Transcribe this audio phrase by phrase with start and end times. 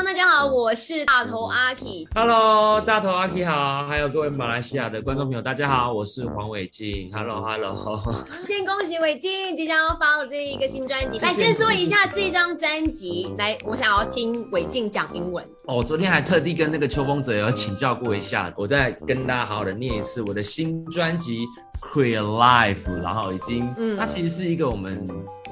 [0.00, 2.08] Hello，大家好，我是大头阿 K。
[2.14, 7.10] Hello，大头阿 K 好，还有各位马来西亚的观众朋友，大家好，我是黄伟静。
[7.12, 8.00] Hello，Hello。
[8.46, 11.18] 先恭喜伟静即将要发了这一个新专辑。
[11.18, 13.34] 来，先说一下这张专辑。
[13.36, 15.44] 来，我想要听伟静讲英文。
[15.66, 21.44] 哦，我昨天还特地跟那个秋风者有请教过一下，我再跟大家好好的念一次我的新专辑。
[21.82, 25.02] Create Life，然后已经，嗯，它其实是一个我们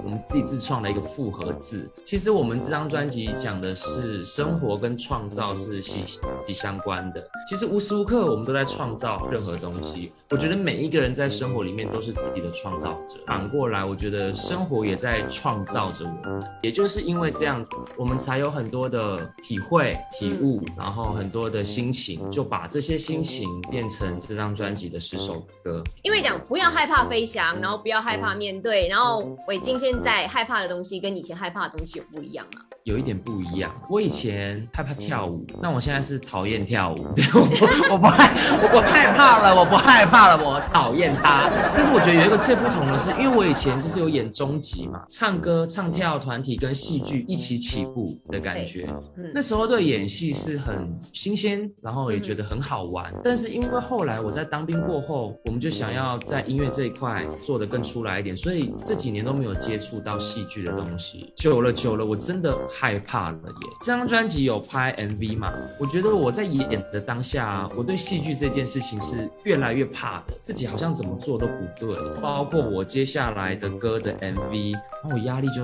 [0.04, 1.88] 我们自己自创的一个复合字。
[2.04, 6.00] 其实我们这张专辑讲的是生活跟创造是息
[6.46, 7.22] 息相关的。
[7.48, 10.12] 其实无时无刻我们都在创造任何东西。
[10.30, 13.14] 我觉得每一个人在生活里面都是自己的创造者。
[13.26, 16.44] 反过来，我觉得生活也在创造着我们。
[16.62, 25.82] 也就是因为这样子，我们才有很多的体会、体悟，然后很多的心情，就把这些心情变成这张专辑的十首歌。
[26.03, 32.60] 因为讲不要害怕飞翔，然后不要害怕面对，然后伟晋现在害怕的东西跟以前害怕的东西有不一样吗？
[32.84, 33.70] 有一点不一样。
[33.88, 37.08] 我以前害怕跳舞，那我现在是讨厌跳舞。
[37.16, 38.30] 对，我不我不害
[38.62, 41.50] 我我害怕了，我不害怕了，我讨厌它。
[41.75, 48.86] 但是我觉得有一个最不同的是，因为我以前就是有演终极嘛，唱歌、唱跳团体跟戏剧一起起步的感觉。
[49.34, 53.11] 那时候对演戏是很新鲜，然后也觉得很好玩。
[53.25, 61.33] 但是因为后来我在当兵过后，我们就想要在音乐这一块做得更出来一点，所以这几年都没有接触到戏剧的东西。
[61.37, 63.71] 久了久了，我真的害怕了耶。
[63.81, 65.53] 这张专辑有拍 MV 嘛？
[65.79, 72.20] 我觉得我在演的当下，我对戏剧这件事情是越来越怕的，自己好像怎么做都不对。
[72.20, 75.62] 包括我接下来的歌的 MV，然后我压力就。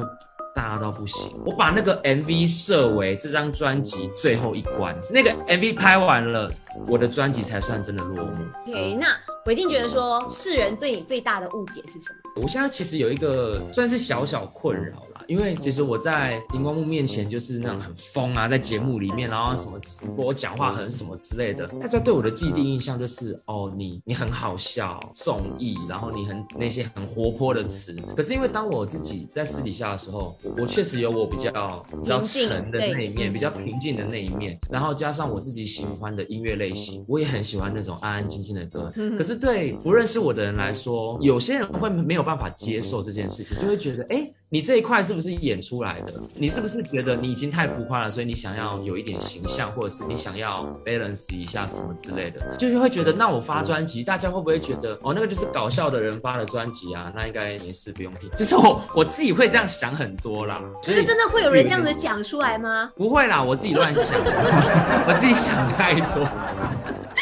[0.56, 6.48] 大到不行，我把那个 MV 设为这张专辑最后一关，那个 MV 拍完了，
[6.86, 8.46] 我的专辑才算真的落幕。
[8.68, 9.08] OK，那
[9.46, 12.23] 伟静觉得说世人对你最大的误解是什么？
[12.36, 27.94] 我现在其实有一个算是小小困扰，因为其实我在荧光幕面前就是那种很疯啊，在节目里面，然后什么直播讲话很什么之类的，大家对我的既定印象就是哦，你你很好笑，综艺，然后你很那些很活泼的词。
[28.16, 38.92] 可是因为当我自己在私底下的时候，我确实有我比较比较沉的那一面，比较平静的那一面，然后加上我自己喜欢的音乐类型，我也很喜欢那种安安静静的歌。
[39.16, 46.12] 可是对不认识我的人来说，有些人会没有办法接受这件事情，就会觉得，哎，你这一块是不是演出来的？
[46.34, 57.12] 你是不是觉得你已经太浮夸了，所以你想要有一点形象，或者是你想要 balance 一下什么之类的，就是会觉得，那我发专辑，大家会不会觉得，哦，那个就是搞笑的人发的专辑啊？
[57.14, 58.28] 那应该没事，不用听。
[58.36, 60.60] 就是我我自己会这样想很多啦。
[60.82, 62.90] 可是真的会有人这样子讲出来吗？
[62.96, 64.18] 不会啦，我自己乱想，
[65.06, 66.26] 我自己想太多。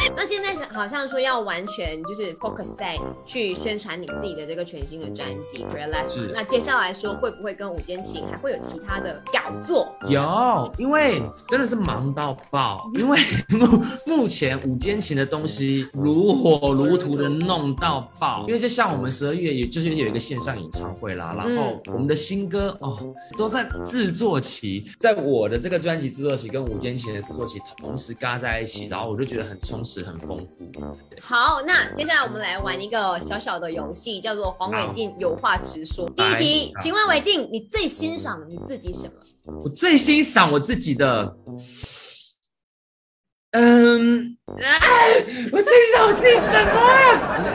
[0.17, 6.09] 那现在是好像说要完全就是 focus 在去宣传你自己的这个全新的专辑《Real Life》。
[6.13, 6.31] 是。
[6.33, 9.95] 那接下来说会不会跟五间情还会有其他的搞作？
[10.09, 12.91] 有，因为真的是忙到爆。
[12.95, 13.19] 因为
[13.49, 18.45] 目目前五间情的东西如火如荼的弄到爆。
[18.49, 29.92] 因为就像我们十二月也就是有一个线上演唱会啦，然后我们的新歌哦都在制作期，在我的这个专辑制作期跟五间情的制作期同时嘎在一起，然后我就觉得很充实。
[30.01, 30.47] 很丰富。
[31.21, 36.09] 好，那接下来我们来玩一个小小的游戏，叫做黄伟晋有话直说。
[36.17, 39.13] 第一题，请问伟晋，你最欣赏你自己什么？
[39.65, 41.37] 我最欣赏我自己的，
[43.51, 46.81] 嗯，哎，我最欣赏我自己什么？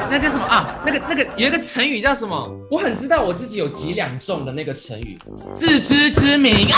[0.10, 0.80] 那叫什么啊？
[0.86, 2.50] 那个那个有一个成语叫什么？
[2.70, 5.18] 我很知道我自己有几两重的那个成语，
[5.56, 6.78] 自知之明啊！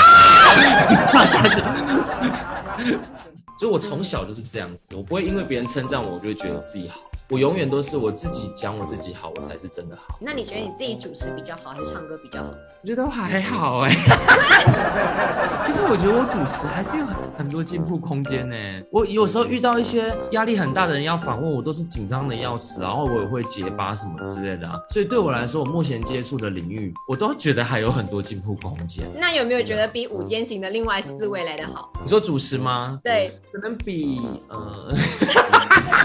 [3.59, 3.67] 放下去。
[3.67, 7.08] 就我从小就是这样子，我不会因为别人称赞我，我就会觉得我自己好。
[7.31, 10.17] 我永远都是我自己讲我自己好，我才是真的好。
[10.19, 12.49] 那你觉得你自己主持比较好，还是唱歌比较好？
[12.81, 13.91] 我觉得都还好哎。
[15.67, 18.55] 其实我觉得我主持还是有很很多进步空间呢。
[18.91, 24.79] 我有时候遇到一些压力很大的人要访问我，都是紧张的要死，然后我也会结巴什么之类的啊。
[24.89, 29.05] 所以对我来说，我目前接触的领域，我都觉得还有很多进步空间。
[29.15, 31.91] 那有没有觉得比午间型的另外四位来的好？
[32.01, 32.99] 你说主持吗？
[33.03, 34.95] 对，可能比呃。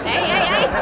[0.05, 0.74] 哎哎哎，不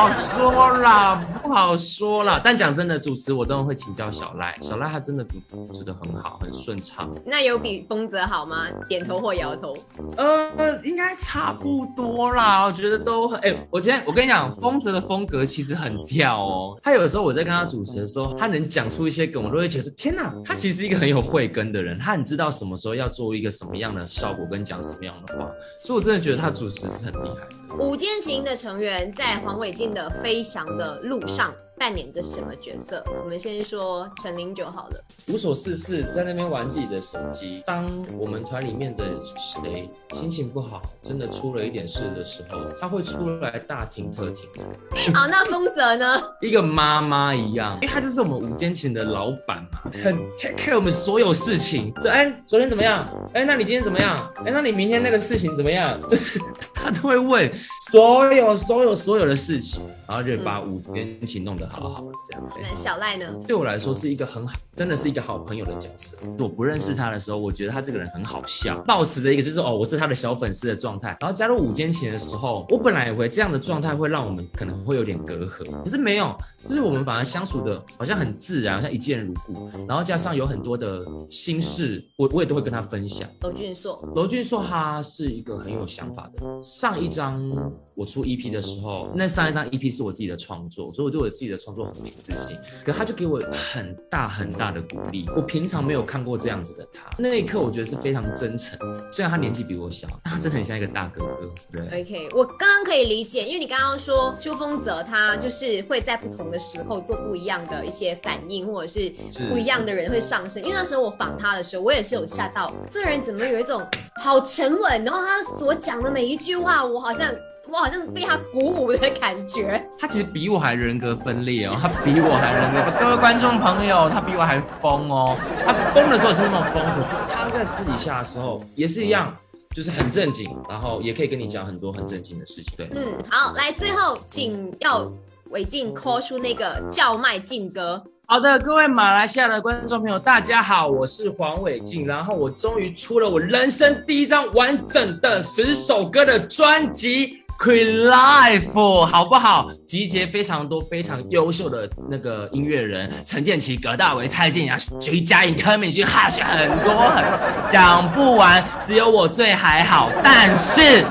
[0.00, 2.40] 好说啦，不好说啦。
[2.42, 7.10] 但讲真的，主持我都会请教小赖，小赖他真的主持的很好，很顺畅。
[7.26, 8.64] 那有比丰泽好吗？
[8.88, 9.74] 点头或摇头。
[10.16, 13.38] 呃，应该差不多啦，我觉得都很。
[13.40, 16.80] 哎、我今天我跟你讲，丰泽的风格其实很跳哦。
[16.82, 27.59] 他有的时候我在跟他主持的时候，他能讲出一些梗，我都会觉得天哪，他其实是一个很有慧根的人，他很知道什么时候要做一个什么样的效果跟讲什么样的话，所以我真的觉得他主持是很厉害的。
[27.78, 33.02] 五间行的成员在黄伟晋的飞翔的路上扮演着什么角色？
[33.18, 35.02] 我们先说陈零九好了。
[35.28, 37.62] 无所事事，在那边玩自己的手机。
[37.64, 37.88] 当
[38.18, 44.62] 我们团里面的谁心情不好，真的出了一点事的时候，他会出来大停特停的。
[45.18, 46.22] 好，那丰泽呢？
[46.42, 51.90] 一个妈妈一样，因为他就是我们午间琴的老板嘛，很 take care 我们所有事情。
[52.02, 53.08] 这哎，昨天怎么样？
[53.32, 54.18] 哎，那你今天怎么样？
[54.44, 55.98] 哎，那你明天那个事情怎么样？
[56.06, 56.38] 就是
[56.74, 57.50] 他都会问
[57.90, 62.48] 所有所有所有的事情，然后就把午间琴弄得好好的这样。
[62.62, 63.26] 那小赖呢？
[63.46, 66.16] 对我来说是一个很好，真的是一个好朋友的角色。
[66.38, 71.16] 我不认识他的时候，我觉得他这个人很好笑，抱持着一个就是哦，我是他的小粉丝的状态。
[71.20, 79.68] 然后加入午间琴的时候，我本来以为这样的状态会让我们可能会有点隔阂，可是没有，就是我们反而相处的好像很自然，好像一见如故。
[79.88, 83.28] 然后加上有很多的心事，我我也都会跟他分享。
[83.40, 86.62] 娄俊硕，娄俊硕他是一个很有想法的。
[86.62, 87.50] 上一张
[87.94, 92.56] 我出 EP 的时候，那上一张 EP 是我自己的创作，所以我对我自己的创作很没自信。
[92.84, 95.26] 可他就给我很大很大的鼓励。
[95.36, 98.78] 我平常没有看过这样子的他，那一刻我觉得是非常真诚。
[99.12, 101.52] 虽然他年纪比我小，但他真的很像一个大哥哥。
[101.72, 109.12] 对，OK，我刚刚可以理解，因为你刚刚说邱风泽他就是会在不同的时候做不一样的一些反应，或者是
[109.50, 110.62] 不一样的人会上升。
[110.62, 113.86] 因为那时候我访他的时候，我也是有吓到，这个人怎么有一种
[114.22, 117.30] 好沉稳，然后他所讲的每一句话，我好像。
[117.72, 119.80] 我好像被他鼓舞的感觉。
[119.96, 122.98] 他其实比我还人格分裂哦，他比我还人格。
[122.98, 125.36] 各位观众朋友，他比我还疯哦。
[125.64, 129.32] 他疯的时候是那么疯，可是他在私底下的时候也是一样，
[129.72, 132.74] 就是很正经，然后也可以跟你讲很多很正经的事情。
[132.76, 135.08] 对，嗯，好，来最后请要
[135.50, 138.02] 伟静 call 出那个叫卖劲歌。
[138.26, 147.39] 好的，各位马来西亚的观众朋友，大家好，我是黄伟晋，然后我终于出了我人生第一张完整的十首歌的专辑。
[147.60, 149.66] Create Life 好不好？
[149.84, 157.38] 集结非常多非常优秀的那个音乐人，陈建奇、葛大为、蔡健雅、徐佳莹、柯敏勋，哈选很多很多，
[157.70, 158.64] 讲不完。
[158.80, 161.04] 只有我最还好，但是。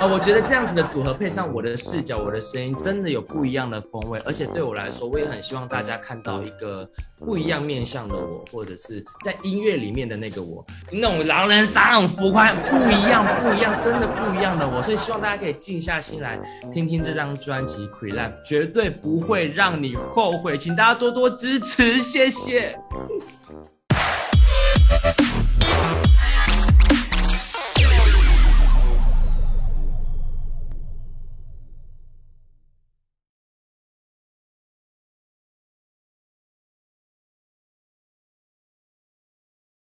[0.00, 4.18] 啊，我觉得这样子的组合配上我的视角、我的声音，真的有不一样的风味。
[4.24, 6.88] 而且对我来说，我也很希望大家看到一个
[7.18, 14.80] 不一样面向的我，或者是在音乐里面的那个我，那种狼人杀、那种浮夸，不一样，不一样，真的不一样的我。
[14.80, 16.40] 所以希望大家可以静下心来
[16.72, 20.56] 听听这张专辑《Cre Life》，绝对不会让你后悔。
[20.56, 22.74] 请大家多多支持，谢谢。